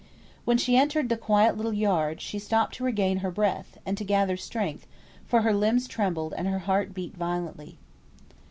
[0.45, 4.03] When she entered the quiet little yard she stopped to regain her breath, and to
[4.03, 4.87] gather strength,
[5.27, 7.77] for her limbs trembled, and her heart beat violently.